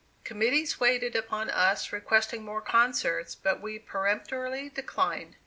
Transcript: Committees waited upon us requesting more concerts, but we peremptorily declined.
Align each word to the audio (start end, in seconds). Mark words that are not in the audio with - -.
Committees 0.23 0.79
waited 0.79 1.15
upon 1.15 1.51
us 1.51 1.91
requesting 1.93 2.43
more 2.43 2.59
concerts, 2.59 3.35
but 3.35 3.61
we 3.61 3.77
peremptorily 3.77 4.67
declined. 4.67 5.35